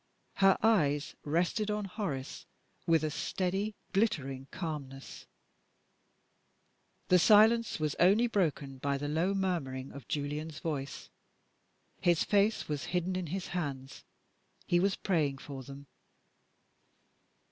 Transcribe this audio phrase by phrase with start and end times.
[0.37, 2.47] Her eyes rested on Horace
[2.87, 5.27] with a steady, glittering calmness.
[7.09, 11.11] The silence was only broken by the low murmuring of Julian's voice.
[11.99, 14.03] His face was hidden in his hands
[14.65, 15.85] he was praying for them.